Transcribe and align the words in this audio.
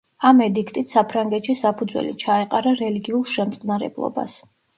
ამ 0.27 0.39
ედიქტით 0.43 0.93
საფრანგეთში 0.95 1.55
საფუძველი 1.59 2.15
ჩაეყარა 2.25 2.75
რელიგიურ 2.81 3.31
შემწყნარებლობას. 3.35 4.41